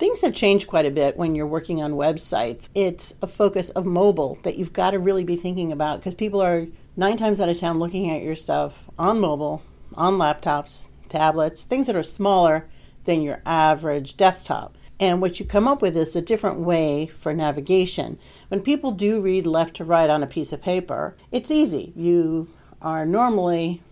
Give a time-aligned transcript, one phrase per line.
[0.00, 2.70] Things have changed quite a bit when you're working on websites.
[2.74, 6.40] It's a focus of mobile that you've got to really be thinking about because people
[6.40, 9.62] are nine times out of ten looking at your stuff on mobile,
[9.94, 12.66] on laptops, tablets, things that are smaller
[13.04, 14.74] than your average desktop.
[14.98, 18.18] And what you come up with is a different way for navigation.
[18.48, 21.92] When people do read left to right on a piece of paper, it's easy.
[21.94, 22.48] You
[22.80, 23.82] are normally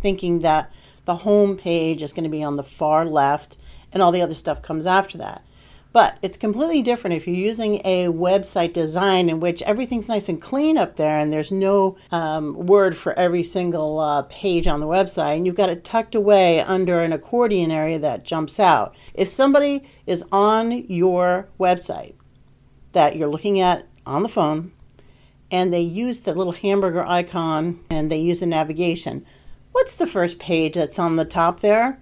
[0.00, 0.70] thinking that
[1.04, 3.56] the home page is going to be on the far left
[3.92, 5.44] and all the other stuff comes after that.
[5.92, 10.40] But it's completely different if you're using a website design in which everything's nice and
[10.40, 14.86] clean up there and there's no um, word for every single uh, page on the
[14.86, 18.94] website and you've got it tucked away under an accordion area that jumps out.
[19.12, 22.14] If somebody is on your website
[22.92, 24.72] that you're looking at on the phone
[25.50, 29.26] and they use the little hamburger icon and they use a navigation,
[29.72, 32.00] what's the first page that's on the top there?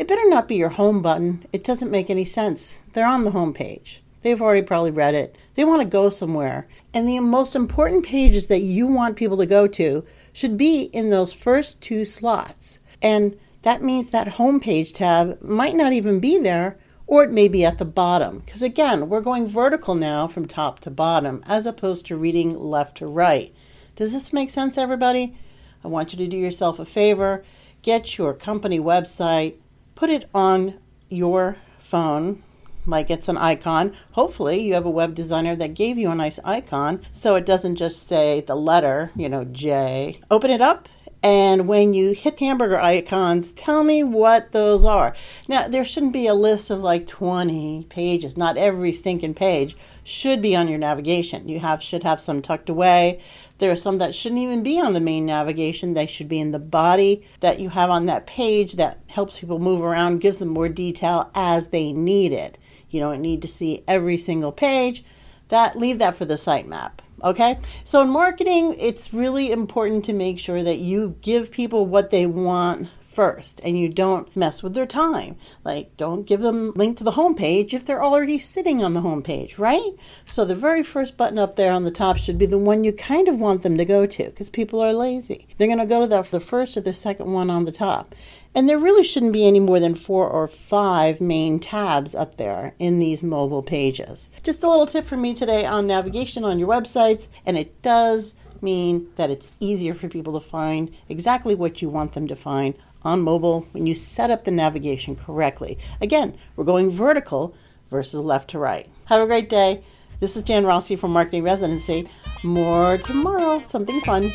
[0.00, 1.44] It better not be your home button.
[1.52, 2.84] It doesn't make any sense.
[2.94, 4.02] They're on the home page.
[4.22, 5.36] They've already probably read it.
[5.56, 6.66] They want to go somewhere.
[6.94, 11.10] And the most important pages that you want people to go to should be in
[11.10, 12.80] those first two slots.
[13.02, 17.46] And that means that home page tab might not even be there, or it may
[17.46, 18.38] be at the bottom.
[18.38, 22.96] Because again, we're going vertical now from top to bottom as opposed to reading left
[22.96, 23.54] to right.
[23.96, 25.36] Does this make sense, everybody?
[25.84, 27.44] I want you to do yourself a favor.
[27.82, 29.56] Get your company website
[30.00, 30.78] put it on
[31.10, 32.42] your phone
[32.86, 33.94] like it's an icon.
[34.12, 37.76] Hopefully, you have a web designer that gave you a nice icon so it doesn't
[37.76, 40.18] just say the letter, you know, J.
[40.30, 40.88] Open it up.
[41.22, 45.14] And when you hit the hamburger icons, tell me what those are.
[45.46, 48.38] Now, there shouldn't be a list of like 20 pages.
[48.38, 51.46] Not every stinking page should be on your navigation.
[51.46, 53.20] You have should have some tucked away.
[53.58, 55.92] There are some that shouldn't even be on the main navigation.
[55.92, 59.58] They should be in the body that you have on that page that helps people
[59.58, 62.56] move around, gives them more detail as they need it.
[62.88, 65.04] You don't need to see every single page.
[65.48, 66.92] That leave that for the sitemap.
[67.22, 67.58] Okay?
[67.84, 72.26] So in marketing, it's really important to make sure that you give people what they
[72.26, 75.36] want first and you don't mess with their time.
[75.64, 79.58] Like, don't give them link to the homepage if they're already sitting on the homepage,
[79.58, 79.92] right?
[80.24, 82.92] So the very first button up there on the top should be the one you
[82.92, 85.48] kind of want them to go to because people are lazy.
[85.58, 87.72] They're going to go to that for the first or the second one on the
[87.72, 88.14] top.
[88.54, 92.74] And there really shouldn't be any more than four or five main tabs up there
[92.78, 94.28] in these mobile pages.
[94.42, 98.34] Just a little tip from me today on navigation on your websites, and it does
[98.62, 102.74] mean that it's easier for people to find exactly what you want them to find
[103.02, 105.78] on mobile when you set up the navigation correctly.
[106.00, 107.54] Again, we're going vertical
[107.90, 108.88] versus left to right.
[109.06, 109.82] Have a great day.
[110.20, 112.08] This is Jan Rossi from Marketing Residency.
[112.44, 114.32] More tomorrow, something fun.